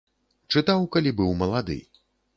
Чытаў, 0.53 0.87
калі 0.95 1.13
быў 1.19 1.31
малады. 1.43 1.79